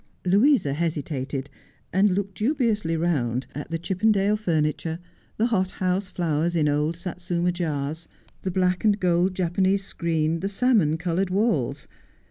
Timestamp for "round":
2.97-3.45